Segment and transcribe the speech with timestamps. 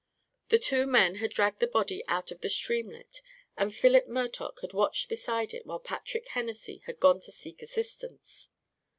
[0.49, 3.21] The two men had dragged the body out of the streamlet,
[3.55, 8.49] and Philip Murtock had watched beside it while Patrick Hennessy had gone to seek assistance.